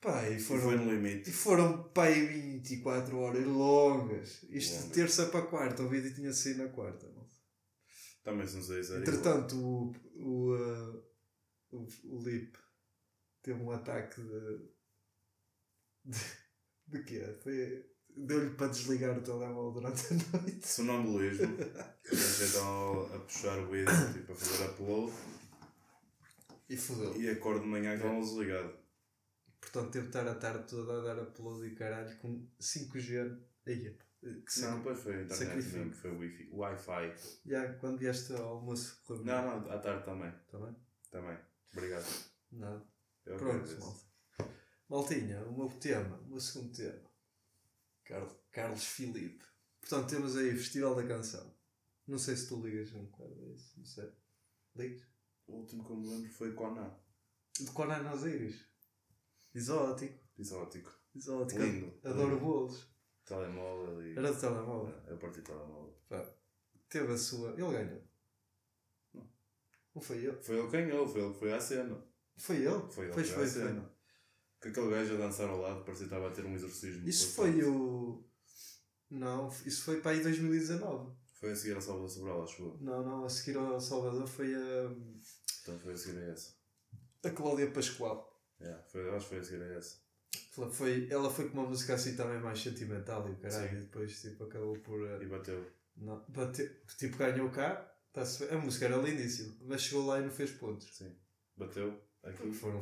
[0.00, 1.30] Pá, e E foram, foi no e limite.
[1.30, 4.42] foram pá, aí 24 horas longas.
[4.50, 7.06] Isto de terça para quarta, o vídeo tinha saído na quarta.
[7.10, 7.22] não?
[8.24, 9.02] Também são seis horas.
[9.02, 11.04] Entretanto, o, o, uh,
[11.70, 12.58] o, o Lip
[13.42, 14.68] teve um ataque de.
[16.04, 16.18] de,
[16.88, 17.38] de quê?
[17.42, 20.68] Foi, deu-lhe para desligar o telemóvel durante a noite.
[20.68, 21.56] Sonambulismo.
[22.04, 25.12] Eles então a puxar o vídeo, tipo, a fazer upload.
[26.68, 27.20] E fodeu.
[27.20, 28.72] E acordo de manhã com o desligado.
[29.60, 33.38] Portanto, teve de estar a tarde toda a dar upload e caralho com 5G.
[33.66, 36.48] Aí, que Não, depois foi a internet mesmo, foi o Wi-Fi.
[36.52, 37.14] Wi-Fi.
[37.46, 39.24] Já, quando vieste ao almoço, correu.
[39.24, 40.32] Não, não, à tarde também.
[40.48, 40.76] Também?
[41.10, 41.38] Também.
[41.72, 42.06] Obrigado.
[42.52, 42.84] Nada.
[43.24, 44.12] Pronto, malta.
[44.88, 47.11] Maltinha, o meu tema, o meu segundo tema.
[48.04, 49.44] Carlos, Carlos Filipe.
[49.80, 51.54] Portanto, temos aí Festival da Canção.
[52.06, 54.12] Não sei se tu ligas um bocado a isso, não sei.
[54.76, 55.02] Ligas?
[55.46, 56.96] O último que eu me lembro foi Conan.
[57.58, 58.64] De Conan Osiris.
[59.54, 60.18] Exótico.
[60.38, 60.90] Exótico.
[61.14, 61.60] Exótico.
[61.60, 61.98] Lindo.
[62.04, 62.88] Adoro bolos.
[63.24, 64.16] Telemóvel e.
[64.16, 64.94] Era do telemóvel.
[65.06, 65.94] Eu parti o telemóvel.
[66.88, 67.50] Teve a sua.
[67.50, 68.02] Ele ganhou.
[69.14, 69.30] Não.
[69.94, 70.42] Não foi ele?
[70.42, 72.04] Foi ele que ganhou, foi ele que foi à cena.
[72.36, 72.90] Foi ele?
[72.90, 73.82] Foi ele Pois foi, foi foi.
[74.62, 77.08] Que aquele gajo a dançar ao lado parecia que estava a ter um exorcismo.
[77.08, 78.24] Isso foi o.
[79.10, 81.12] Não, isso foi para aí 2019.
[81.34, 82.78] Foi a seguir a Salvador Sobral, acho eu.
[82.80, 84.88] Não, não, a seguir ao Salvador foi a.
[85.64, 86.54] Portanto, foi a seguir a essa.
[87.24, 88.30] a Cláudia Pascoal.
[88.60, 89.96] Yeah, foi, acho que foi a seguir a essa.
[90.56, 93.76] Ela foi, ela foi com uma música assim também mais sentimental e o caralho, Sim.
[93.76, 95.04] e depois tipo, acabou por.
[95.04, 95.66] eh, E bateu.
[95.96, 98.24] não, bater, tipo, ganhou cá, bem.
[98.50, 100.96] a música era lindíssima, mas chegou lá e não fez pontos.
[100.96, 101.12] Sim.
[101.56, 102.80] Bateu aqui Foram.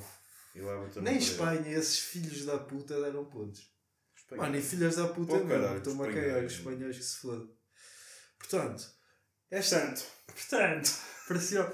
[0.55, 1.17] E bateu Nem.
[1.19, 3.71] Espanha esses filhos da puta deram pontos.
[4.17, 4.43] Espanha.
[4.43, 7.49] Mano, e filhas da puta Oh, mesmo, estou-me a cagar, os espanhóis que se foda.
[8.39, 8.91] Portanto,
[9.51, 9.81] esta.
[9.81, 10.91] Portanto, Portanto,
[11.29, 11.65] parecia,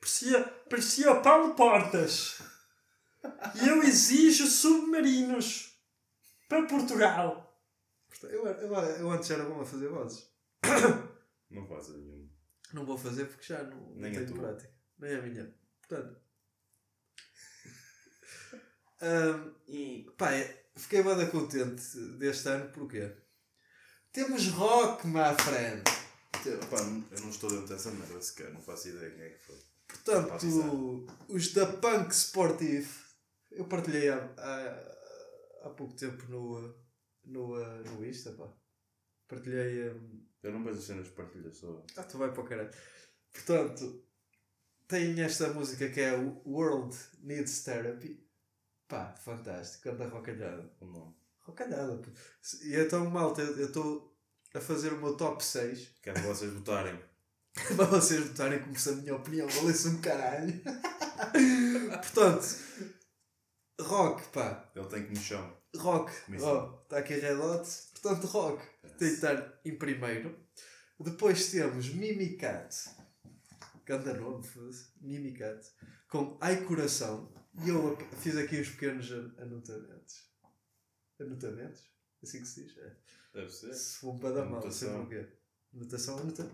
[0.00, 2.40] parecia, parecia o Paulo Portas.
[3.62, 5.76] E eu exijo submarinos
[6.48, 7.42] para Portugal.
[8.22, 10.30] Eu, eu, eu antes era bom a fazer vozes.
[11.50, 12.28] não faz nenhum.
[12.72, 14.72] Não vou fazer porque já não, não Nem tenho prática.
[14.98, 15.54] Nem a minha.
[15.80, 16.25] Portanto.
[19.06, 20.10] Ahm, E.
[20.16, 21.82] pá, é- fiquei bada contente
[22.18, 23.12] deste ano, porquê?
[24.12, 25.82] Temos rock, my friend.
[26.70, 29.56] Pá, eu não estou dentro dessa merda sequer, não faço ideia quem é que foi.
[29.88, 32.88] Portanto, os da Punk Sportive,
[33.52, 36.74] eu partilhei há, há, há pouco tempo no,
[37.24, 38.48] no, no Insta, pá.
[39.28, 39.90] Partilhei.
[39.90, 41.84] hum, Eu não vejo as cenas de partilha só.
[41.96, 42.70] Ah, tu vai para o caralho.
[43.32, 44.04] Portanto,
[44.88, 46.12] tem esta música que é
[46.44, 48.25] World Needs Therapy.
[48.88, 49.84] Pá, fantástico.
[49.84, 50.70] Canta rocalhada.
[50.80, 51.14] O nome.
[51.40, 51.96] Rocalhada.
[51.98, 52.10] pô.
[52.64, 54.16] E então, malta, eu estou
[54.54, 56.98] a fazer o meu top 6 Quero que vocês votarem.
[57.76, 60.60] para vocês votarem como se a minha opinião valesse um caralho.
[61.90, 62.46] Portanto,
[63.80, 64.70] rock, pá.
[64.74, 65.56] Ele tem que no chão.
[65.76, 66.12] Rock.
[66.40, 67.68] Ó, está aqui Red Hot.
[67.92, 68.62] Portanto, rock.
[68.82, 70.38] Tem que estar em primeiro.
[70.98, 72.74] Depois temos Mimicat.
[73.84, 74.46] Canta nome.
[75.00, 75.66] Mimicat.
[76.08, 77.32] Com Ai Coração.
[77.64, 80.30] E eu fiz aqui uns pequenos an- anotamentos.
[81.20, 81.90] Anotamentos?
[82.22, 82.76] Assim que se diz?
[82.78, 82.96] É.
[83.32, 83.72] Deve ser.
[83.74, 85.06] Se for para dar mal, sei Anotação.
[85.06, 85.26] porquê.
[85.74, 86.50] Anotação, anota.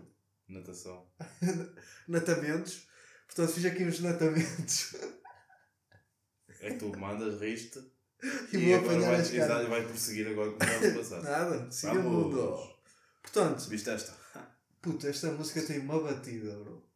[0.47, 1.11] Natação.
[2.07, 2.87] Natamentos.
[3.27, 4.95] Portanto, fiz aqui uns natamentos.
[6.59, 7.79] É que tu mandas, riste
[8.53, 11.23] e, e, agora vai, exato, vai prosseguir agora com o estava a passar.
[11.23, 12.11] Nada, siga Vamos.
[12.33, 12.77] mundo.
[13.21, 14.13] Portanto, Viste esta?
[14.81, 16.89] Puta, esta música tem uma batida, bro.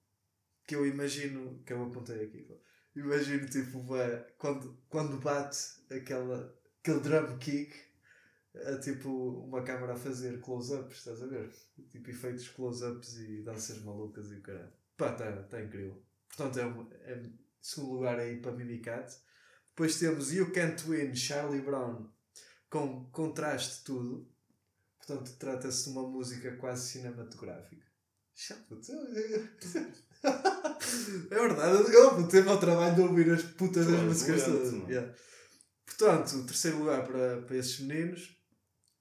[0.66, 2.54] Que eu imagino, que eu apontei aqui, pá.
[3.00, 5.58] Imagino tipo, bué, quando, quando bate
[5.92, 7.74] aquela, aquele drum kick,
[8.56, 9.10] é tipo
[9.46, 11.52] uma câmara a fazer close-ups, estás a ver?
[11.92, 14.74] Tipo efeitos close-ups e danças malucas e o caralho.
[14.98, 16.02] Pá, tá, tá incrível.
[16.30, 17.24] Portanto, é, um- é
[17.62, 19.14] segundo lugar aí para Mimicat.
[19.70, 22.10] Depois temos You Can't Win, Charlie Brown,
[22.70, 24.28] com contraste tudo.
[24.98, 27.86] Portanto, trata-se de uma música quase cinematográfica.
[28.34, 28.80] Chato.
[31.30, 34.74] É verdade, eu ter mau trabalho de ouvir as putas das músicas todas.
[34.88, 35.14] Yeah.
[35.86, 38.36] Portanto, terceiro lugar para, para esses meninos.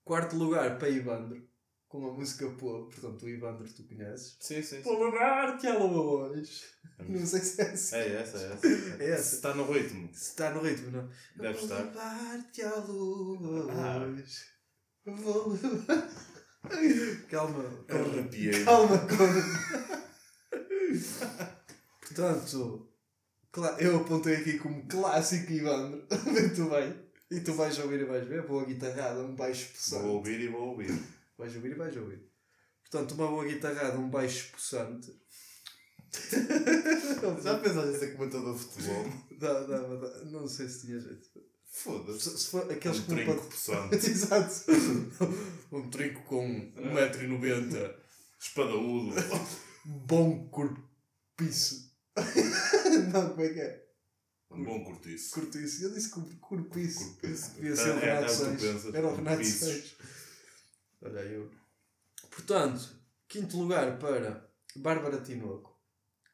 [0.04, 1.42] Quarto lugar para Ivandro,
[1.88, 2.88] com uma música boa.
[2.88, 4.36] Portanto, o Ivandro tu conheces.
[4.40, 4.82] Sim, sim.
[4.84, 6.64] levar-te a luz.
[6.98, 7.96] Não sei se é assim.
[7.96, 8.66] É essa, é essa.
[9.02, 9.22] É essa.
[9.22, 10.08] Se está no ritmo.
[10.12, 11.08] Se está no ritmo, não?
[11.36, 11.82] Deve estar.
[11.82, 14.46] levar-te à luz.
[15.06, 15.10] Ah.
[15.10, 16.08] Vou levar.
[17.28, 18.08] Calma, calma.
[18.12, 18.64] arrepiei.
[18.64, 20.06] Calma, calma.
[22.00, 22.88] Portanto,
[23.78, 26.06] eu apontei aqui como clássico Ivandro.
[26.26, 26.94] Muito bem.
[27.30, 28.46] E tu vais ouvir e vais ver.
[28.46, 30.04] Boa guitarrada, um baixo Vou possante.
[30.06, 30.96] ouvir e vou ouvir.
[31.38, 32.20] Vais ouvir e vais ouvir.
[32.88, 35.12] Portanto, uma boa guitarrada, um baixo possante.
[37.42, 39.06] Já pensaste em ser comentador de futebol?
[39.38, 39.60] Dá.
[40.26, 41.28] Não sei se tinha jeito.
[41.68, 42.38] Foda-se.
[42.38, 43.96] Se, for aqueles Um que não trinco pode- possante.
[43.96, 44.64] Exato.
[45.72, 47.94] um trinco com 1,90m.
[48.40, 49.14] Espadaúdo.
[49.88, 51.92] Bom corpiço.
[53.12, 53.86] não, como é que é?
[54.50, 55.30] Um bom cortiço.
[55.34, 55.84] Cortiço.
[55.84, 57.04] Eu disse cor- corpiço.
[57.14, 57.50] Corpiço.
[57.54, 58.62] Devia ser o É, é, Renato é Sanches.
[58.62, 58.94] pensas.
[58.94, 59.44] Era o Renato.
[59.44, 59.96] Sanches.
[61.02, 61.50] Olha aí eu.
[62.30, 62.88] Portanto,
[63.28, 65.78] quinto lugar para Bárbara Tinoco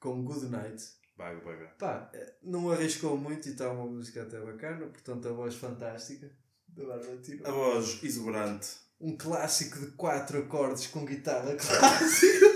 [0.00, 0.82] com Good Night.
[1.16, 1.66] Vaga, vaga.
[1.78, 6.30] Pá, eh, não arriscou muito e está uma música até bacana, portanto a voz fantástica
[6.68, 7.48] da Bárbara Tinoco.
[7.48, 8.68] A voz exuberante.
[9.00, 12.46] Um clássico de quatro acordes com guitarra clássica.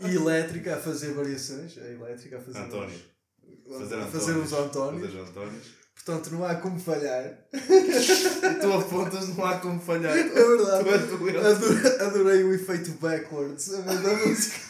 [0.00, 1.76] e elétrica a fazer variações.
[1.78, 2.58] A elétrica a fazer.
[2.58, 3.00] António.
[3.68, 5.06] Fazer, a fazer uns Antónios.
[5.06, 5.82] Fazer Antónios.
[5.94, 7.38] Portanto, não há como falhar.
[7.52, 10.16] E tu apontas, não há como falhar.
[10.16, 10.88] É verdade.
[10.90, 14.60] Adorei, adorei o efeito backwards a da música.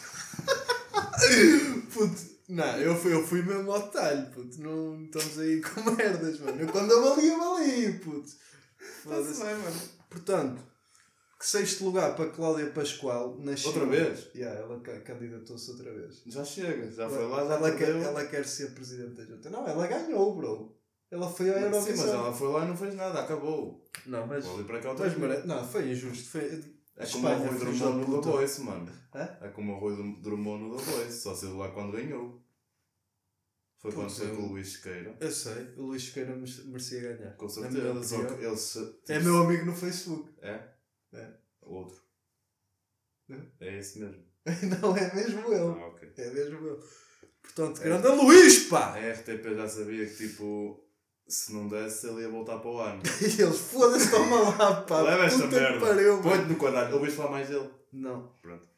[1.92, 4.60] Puto, não, eu fui, eu fui mesmo ao detalhe, puto.
[4.60, 6.60] Não estamos aí com merdas, mano.
[6.60, 8.30] Eu quando avalio, avalio, puto.
[9.06, 9.80] Bem, mano.
[10.10, 10.62] Portanto,
[11.42, 13.74] que sexto lugar para Cláudia Pascoal na China.
[13.82, 14.30] Outra vez?
[14.32, 16.22] Yeah, ela ca- candidatou-se outra vez.
[16.24, 19.50] Já chega, já foi lá, ela, já ela, quer, ela quer ser presidente da junta.
[19.50, 20.78] Não, ela ganhou, bro.
[21.10, 21.96] Ela foi Sim, Eurovisão.
[22.06, 23.90] mas ela foi lá e não fez nada, acabou.
[24.06, 24.44] Não, mas.
[24.44, 25.44] Vou ali para cá outra Mas, vez.
[25.44, 26.28] não, foi injusto.
[26.30, 26.64] Foi...
[26.96, 28.22] É como o Rui Drummond da no.
[28.22, 28.92] The Voice, mano.
[29.14, 29.38] Hã?
[29.40, 32.40] É como o Rui Drum- Drummond no The Voice, só saiu de lá quando ganhou.
[33.78, 35.16] Foi quando foi com o Luís Sequeira.
[35.20, 37.32] Eu sei, o Luís Sequeira mere- merecia ganhar.
[37.36, 38.04] Com certeza.
[38.04, 38.36] Só opinião.
[38.38, 38.94] que ele se...
[39.08, 40.30] É meu amigo no Facebook.
[40.40, 40.71] É?
[41.12, 41.28] É.
[41.62, 41.96] Outro.
[43.30, 43.36] É?
[43.66, 44.24] É esse mesmo.
[44.80, 45.80] Não é mesmo ele.
[45.80, 46.12] Ah, ok.
[46.16, 46.82] É mesmo ele.
[47.42, 47.84] Portanto, É.
[47.84, 48.94] grande Luís, pá!
[48.96, 50.84] A RTP já sabia que, tipo,
[51.28, 53.02] se não desse, ele ia voltar para o ano.
[53.20, 55.02] E eles, foda-se, toma lá, pá.
[55.02, 55.80] Leva esta Puta merda.
[55.86, 56.22] pariu.
[56.22, 56.94] Põe-te no quadrado.
[56.96, 57.70] Ouviste falar mais dele?
[57.92, 58.68] Não, Pronto.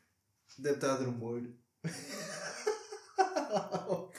[0.59, 1.55] deve estar a dormir.
[3.87, 4.11] Oh.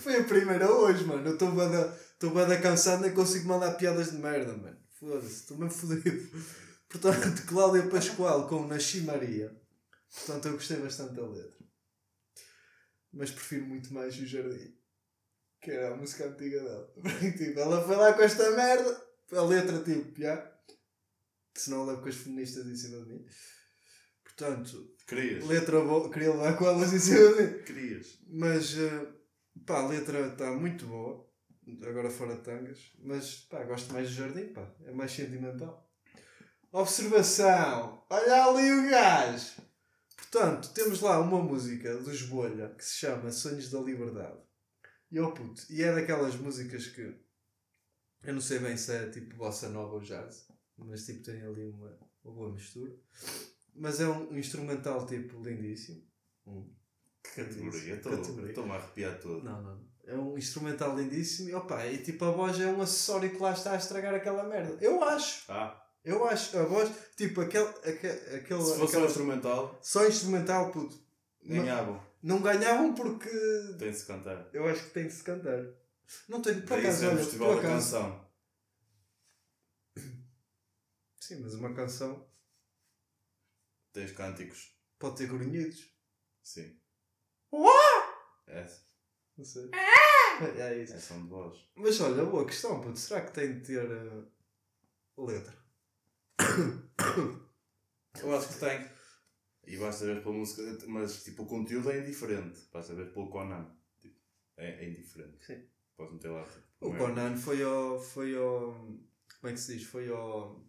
[0.00, 1.26] Foi a primeira hoje, mano.
[1.26, 4.78] Eu estou bada, estou bada cansado, nem consigo mandar piadas de merda, mano.
[4.98, 6.30] Foda-se, estou mesmo fodido.
[6.86, 9.58] Portanto, Cláudia Pascoal com Nasci Maria.
[10.14, 11.64] Portanto, eu gostei bastante da letra.
[13.10, 14.76] Mas prefiro muito mais o Jardim.
[15.62, 16.92] Que era a música antiga dela.
[17.38, 19.02] Tipo, ela foi lá com esta merda.
[19.32, 20.60] A letra, tipo, já.
[21.54, 23.26] Senão levo com as feministas em cima de mim.
[24.24, 25.46] Portanto, Querias?
[25.46, 26.10] letra boa.
[26.10, 27.62] Queria levar com elas em cima de mim.
[27.62, 28.18] Querias.
[28.28, 29.06] Mas, eh,
[29.64, 31.29] pá, a letra está muito boa.
[31.86, 32.92] Agora fora de tangas.
[32.98, 34.74] Mas, pá, gosto mais do Jardim, pá.
[34.84, 35.88] É mais sentimental.
[36.72, 38.04] Observação.
[38.08, 39.62] Olha ali o gajo.
[40.16, 44.38] Portanto, temos lá uma música dos Bolha que se chama Sonhos da Liberdade.
[45.10, 47.18] E oh puto, e é daquelas músicas que
[48.22, 50.46] eu não sei bem se é tipo bossa nova ou jazz,
[50.76, 52.94] mas tipo tem ali uma, uma boa mistura.
[53.74, 56.06] Mas é um instrumental tipo lindíssimo.
[56.46, 56.72] Um
[57.22, 57.96] Que categoria.
[57.96, 58.48] Categoria.
[58.50, 59.42] Estou-me a arrepiar todo.
[59.42, 59.89] não, não.
[60.10, 60.14] Não.
[60.14, 63.52] É um instrumental lindíssimo e opa, e tipo a voz é um acessório que lá
[63.52, 64.76] está a estragar aquela merda.
[64.84, 65.50] Eu acho.
[65.50, 66.58] Ah, Eu acho.
[66.58, 67.68] A voz, tipo, aquele.
[67.68, 70.98] aquele, aquele se fosse aquela- um instrumental, Só instrumental, puto.
[71.42, 72.02] ganhavam.
[72.22, 73.28] Não ganhavam porque.
[73.78, 74.48] Tem de se cantar.
[74.52, 75.62] Eu acho que tem de se cantar.
[76.28, 76.62] Não tenho.
[76.62, 77.62] Por acaso, isso é o Festival da.
[77.62, 78.30] Canção.
[81.20, 82.26] Sim, mas uma canção
[83.92, 84.74] Tens cânticos.
[84.98, 85.88] pode ter grunhidos.
[86.42, 86.76] Sim.
[88.46, 88.66] É,
[89.40, 89.70] Não sei.
[90.58, 90.92] É isso.
[90.94, 91.58] é som de voz.
[91.74, 92.98] Mas olha, boa questão, puto.
[92.98, 94.22] Será que tem de ter eh,
[95.16, 95.54] letra?
[98.22, 98.86] Eu acho que tem.
[99.66, 102.60] E basta ver pela música, mas tipo o conteúdo é indiferente.
[102.72, 103.66] Basta ver pelo Conan.
[103.98, 104.18] Tipo,
[104.58, 105.42] é, é indiferente.
[105.46, 105.62] Sim.
[105.96, 106.42] Podes meter lá.
[106.44, 107.06] Tipo, O merda.
[107.06, 107.98] Conan foi ao.
[107.98, 108.72] Foi ao.
[108.74, 109.86] Como é que se diz?
[109.86, 110.62] Foi ao.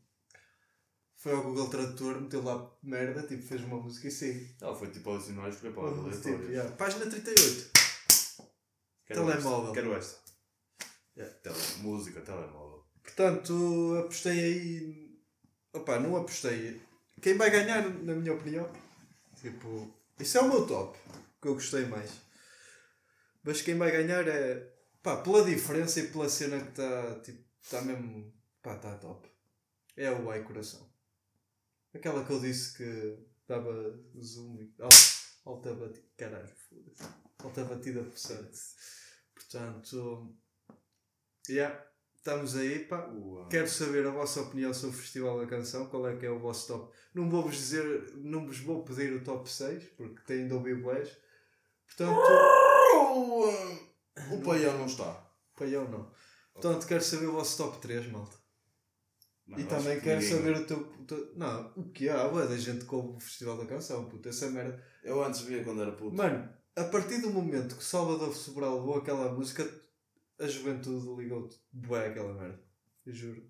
[1.16, 4.56] Foi ao Google Tradutor, meteu lá merda, tipo, fez uma música e sim.
[4.62, 6.50] Ela foi tipo ao dicionário e escolheu palavras Tipo, aleatórias.
[6.52, 6.76] yeah.
[6.78, 7.81] Página 38.
[9.14, 9.62] Quero Telemóvel.
[9.70, 9.74] esta.
[9.74, 10.22] Quero esta.
[11.18, 11.36] Yeah.
[11.40, 12.86] Tele, música, telemóvel.
[13.04, 15.22] Portanto, apostei aí.
[15.74, 16.82] Opa, não apostei.
[17.22, 18.72] Quem vai ganhar, na minha opinião,
[19.40, 20.98] tipo, isso é o meu top,
[21.42, 22.10] que eu gostei mais.
[23.44, 27.82] Mas quem vai ganhar é, pá, pela diferença e pela cena que está, tipo, está
[27.82, 29.30] mesmo, pá, está top.
[29.96, 30.90] É o Ai Coração.
[31.94, 33.72] Aquela que eu disse que dava
[34.20, 34.90] zoom e al-
[35.46, 37.04] alta batida, caralho, foda-se.
[37.40, 38.58] Alta batida por cento.
[39.52, 40.34] Portanto,
[41.50, 41.78] yeah,
[42.16, 43.06] estamos aí, pá.
[43.08, 43.50] Uau.
[43.50, 46.40] Quero saber a vossa opinião sobre o Festival da Canção, qual é que é o
[46.40, 46.94] vosso top.
[47.14, 51.18] Não vou-vos dizer, não vos vou pedir o top 6, porque têm de ouvir boés.
[51.86, 52.18] Portanto,
[54.32, 55.30] O paião não está.
[55.58, 56.10] paião não.
[56.54, 58.38] Portanto, quero saber o vosso top 3, malta.
[59.48, 62.26] Não, e também que quero ninguém- saber o teu, o teu- Não, o que há?
[62.28, 64.82] Ué, da gente com o Festival da Canção, puta, essa merda.
[65.04, 66.16] Eu antes via quando era puto.
[66.16, 69.70] Mano, a partir do momento que Salvador Sobral levou aquela música,
[70.40, 71.58] a juventude ligou-te.
[71.72, 72.64] Bué aquela merda.
[73.06, 73.50] Eu juro.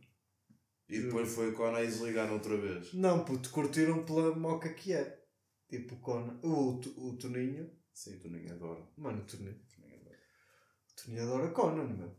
[0.90, 2.94] E depois foi quando a desligaram outra vez.
[2.94, 5.24] Não, puto, curtiram pela moca que é.
[5.70, 6.38] Tipo, Conan.
[6.44, 7.72] O, o, o Toninho.
[7.94, 8.86] Sim, tu nem adora.
[8.98, 9.58] Mano, o Toninho.
[9.80, 10.20] Nem adora.
[10.90, 12.16] O Toninho adora Conan, meu.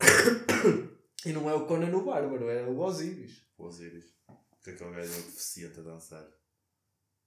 [1.24, 3.46] e não é o Conan o Bárbaro, é o Osiris.
[3.56, 4.16] O Osiris.
[4.62, 6.28] Que aquele gajo é deficiente a dançar.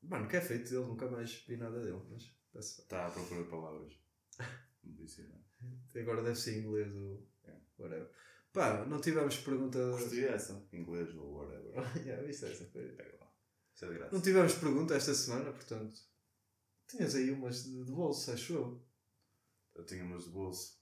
[0.01, 2.01] Mano, que é feito dele, nunca mais vi nada dele.
[2.09, 3.93] Mas Está à procura de palavras.
[4.83, 5.43] Não disse nada.
[5.95, 7.55] agora deve ser inglês ou É.
[7.77, 8.09] whatever.
[8.51, 9.77] Pá, não tivemos pergunta.
[9.91, 10.67] Curti essa.
[10.73, 11.73] Inglês ou whatever.
[12.03, 12.65] yeah, viste essa?
[12.65, 13.31] Foi- Pega lá.
[13.75, 14.15] Isso é de graça.
[14.15, 16.01] Não tivemos pergunta esta semana, portanto.
[16.87, 18.83] Tinhas aí umas de, de bolsa, acho eu.
[19.75, 20.81] Eu tinha umas de bolso.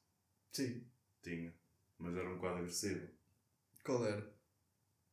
[0.54, 0.88] Sim.
[1.22, 1.54] Tinha.
[1.98, 3.08] Mas era um bocado agressivo.
[3.84, 4.34] Qual era?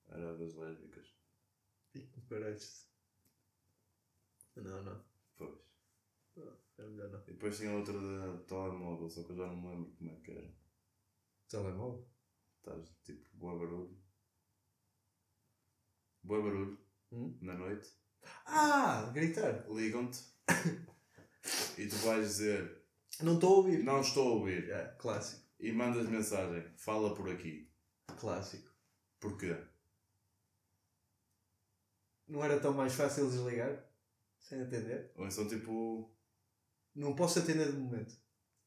[0.09, 1.09] Era das lésbicas.
[1.95, 2.85] Ih, parece.
[4.57, 5.05] Não, não.
[5.37, 5.59] Pois.
[6.37, 7.21] É melhor não.
[7.21, 10.15] E depois tinha outra de telemóvel, só que eu já não me lembro como é
[10.17, 10.55] que era.
[11.49, 12.09] Telemóvel.
[12.59, 13.97] Estás tipo, boa barulho.
[16.23, 16.79] Boa barulho.
[17.13, 17.39] Hum?
[17.41, 17.89] Na noite.
[18.47, 19.69] Ah, gritar.
[19.71, 20.19] Ligam-te.
[21.79, 22.83] e tu vais dizer,
[23.23, 23.85] Não estou a ouvir.
[23.85, 24.71] não estou a ouvir.
[24.71, 25.45] É, clássico.
[25.61, 27.71] E mandas mensagem, fala por aqui.
[28.19, 28.71] Clássico.
[29.21, 29.57] Porquê?
[32.27, 33.85] Não era tão mais fácil desligar?
[34.41, 35.13] Sem atender?
[35.17, 36.11] Ou então tipo.
[36.95, 38.15] Não posso atender de momento.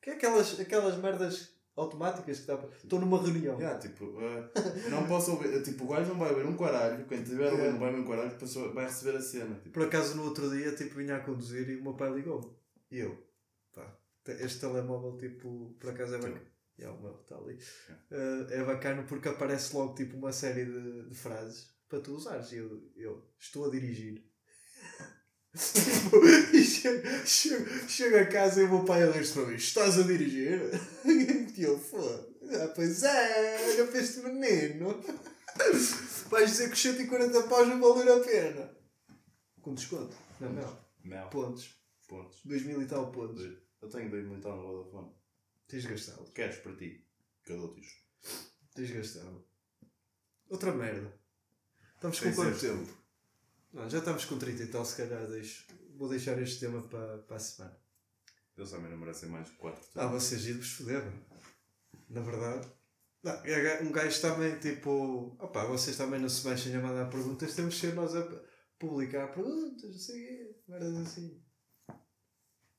[0.02, 2.70] Que é aquelas, aquelas merdas automáticas que dá para.
[2.76, 3.58] Estou numa reunião.
[3.60, 5.62] Yeah, tipo, eh, não posso ouvir.
[5.64, 7.06] Tipo, o gajo não vai ouvir um caralho.
[7.06, 9.56] Quem tiver ouvir não vai ver um caralho, depois vai receber a cena.
[9.56, 12.52] Tipo, Por acaso no outro dia tipo, vinha a conduzir e o meu pai ligou-me.
[12.92, 13.18] E eu,
[13.74, 16.42] pá, te- este telemóvel tipo, por acaso é bacana.
[16.80, 17.58] É, o meu está ali.
[18.12, 22.52] Eh, é bacana porque aparece logo tipo uma série de, de frases para tu usares.
[22.52, 24.24] E eu, eu estou a dirigir.
[26.54, 29.98] E chego, chego, chego a casa e o meu pai a rir-se para mim: Estás
[29.98, 30.62] a dirigir?
[31.58, 32.28] E eu, foda.
[32.52, 35.04] Ah, pois é, olha para este menino.
[36.30, 38.78] Vais dizer que os 140 paus não valeram a pena.
[39.62, 40.16] Com desconto.
[40.40, 40.80] Não, não.
[41.04, 41.28] mel.
[41.30, 41.76] Pontos.
[42.08, 42.40] Pontos.
[42.46, 43.44] 2 mil e tal pontos.
[43.82, 45.12] Eu tenho dois mil e tal no Vodafone.
[45.68, 46.32] Tens gastado.
[46.32, 47.06] Queres para ti?
[47.44, 48.02] Que eu dou-te isto.
[48.76, 49.46] Tens gastado.
[50.50, 51.12] Outra merda.
[51.96, 52.97] Estamos com quanto tempo?
[53.78, 55.68] Não, já estamos com 30 e tal, se calhar deixo.
[55.96, 57.80] Vou deixar este tema para, para a semana.
[58.58, 61.26] Eles também não merecem mais de 4 Ah, vocês iam-vos foder, mano.
[62.10, 62.68] Na verdade.
[63.22, 63.34] Não,
[63.88, 65.38] um gajo também, tipo.
[65.40, 68.28] Opá, vocês também não se mexem a mandar perguntas, temos que ser nós a
[68.80, 71.44] publicar perguntas, não sei o quê, merdas assim.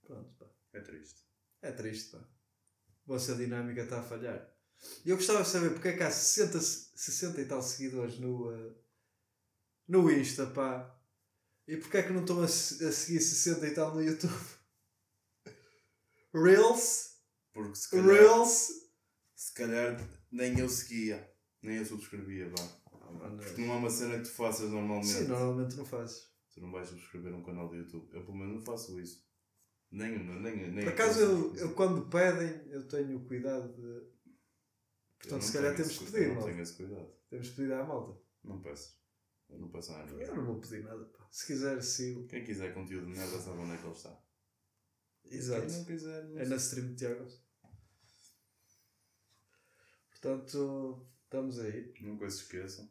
[0.04, 0.46] Pronto, pá.
[0.72, 1.22] É triste.
[1.62, 2.18] É triste, pá.
[2.18, 4.52] A vossa dinâmica está a falhar.
[5.04, 8.52] E eu gostava de saber porque é que há 60, 60 e tal seguidores no,
[8.52, 8.74] eh,
[9.88, 10.94] no Insta, pá.
[11.66, 14.32] E porque é que não estão a, a seguir 60 e tal no YouTube?
[16.34, 17.16] Reels?
[17.52, 18.68] Porque se calhar, Reels?
[19.34, 21.30] se calhar nem eu seguia.
[21.62, 22.78] Nem eu subscrevia, vá.
[23.36, 25.08] Porque não é uma cena que tu faças normalmente.
[25.08, 26.28] Sim, normalmente não fazes.
[26.52, 28.08] Tu não vais subscrever um canal de YouTube.
[28.12, 29.26] Eu pelo menos não faço isso.
[29.90, 34.18] Nem, nem, nem Por acaso, eu, eu quando pedem, eu tenho cuidado de.
[35.18, 37.10] Portanto, se calhar temos que pedir, não tenho esse cuidado.
[37.30, 38.20] Temos que pedir à malta.
[38.44, 38.97] Não peço.
[39.50, 40.26] Ninguém.
[40.26, 41.26] Eu não vou pedir nada, pá.
[41.30, 42.26] Se quiser, sigo.
[42.26, 44.22] Quem quiser conteúdo de merda sabe onde é que ele está.
[45.24, 45.66] Exato.
[45.66, 47.28] Quem não quiser, não É na stream de Tiago.
[50.10, 51.94] Portanto, estamos aí.
[52.00, 52.90] Nunca se esqueçam.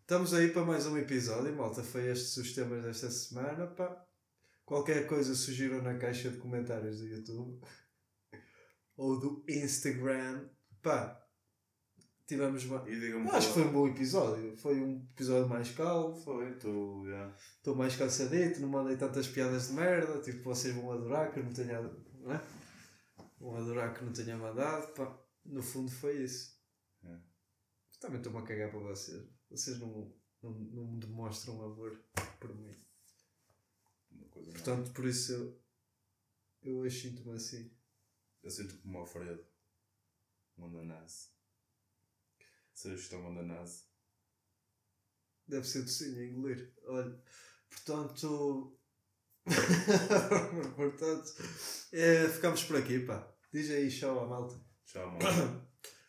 [0.00, 1.82] Estamos aí para mais um episódio, malta.
[1.82, 4.06] Foi estes os temas desta semana, pá.
[4.64, 7.60] Qualquer coisa sugiram na caixa de comentários do YouTube
[8.96, 10.48] ou do Instagram.
[10.82, 11.19] Pá,
[12.30, 12.62] tivemos.
[12.62, 14.56] digam-me Eu acho que foi um bom episódio.
[14.56, 16.14] Foi um episódio mais calmo.
[16.14, 16.50] Foi.
[16.50, 20.20] Estou mais cansadito, não mandei tantas piadas de merda.
[20.20, 21.80] Tipo, vocês vão adorar que eu não tenha.
[21.82, 22.42] Não é?
[23.38, 24.92] Vão adorar que não tenha mandado.
[24.94, 25.18] Pá.
[25.44, 26.58] No fundo foi isso.
[27.04, 27.18] É.
[27.98, 29.26] Também estou-me a cagar para vocês.
[29.50, 30.12] Vocês não,
[30.42, 32.00] não, não me demonstram amor
[32.38, 32.76] por mim.
[34.52, 35.60] Portanto, por isso eu,
[36.62, 37.70] eu hoje sinto-me assim.
[38.42, 39.44] Eu sinto como Alfredo.
[40.56, 41.39] Um ananás.
[42.88, 43.84] É um ananás?
[45.46, 46.72] Deve ser docinho a engolir.
[46.86, 47.22] Olha,
[47.68, 48.78] portanto.
[50.76, 51.34] portanto,
[51.92, 53.28] é, ficamos por aqui, pá.
[53.52, 54.58] Diz aí tchau à malta.
[54.86, 55.68] Tchau, mano.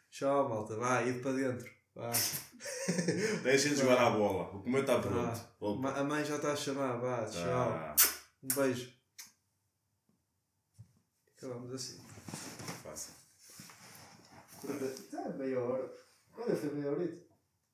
[0.09, 0.77] Tchau, malta.
[0.77, 1.69] Vá, ir para dentro.
[1.93, 2.11] Vá.
[3.43, 4.55] Deixem de jogar à bola.
[4.55, 5.87] O comer está pronto.
[5.87, 6.97] A mãe já está a chamar.
[6.97, 7.43] Vá, tchau.
[7.43, 7.95] Tá.
[8.43, 8.93] Um beijo.
[11.35, 11.99] Acabamos assim.
[12.83, 13.13] Fácil.
[14.63, 16.00] Está meia hora.
[16.37, 17.30] Olha, foi meia horita.